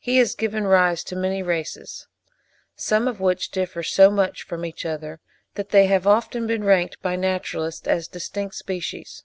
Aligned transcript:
He 0.00 0.16
has 0.16 0.34
given 0.34 0.64
rise 0.64 1.04
to 1.04 1.14
many 1.14 1.40
races, 1.40 2.08
some 2.74 3.06
of 3.06 3.20
which 3.20 3.52
differ 3.52 3.84
so 3.84 4.10
much 4.10 4.42
from 4.42 4.64
each 4.64 4.84
other, 4.84 5.20
that 5.54 5.68
they 5.68 5.86
have 5.86 6.04
often 6.04 6.48
been 6.48 6.64
ranked 6.64 7.00
by 7.00 7.14
naturalists 7.14 7.86
as 7.86 8.08
distinct 8.08 8.56
species. 8.56 9.22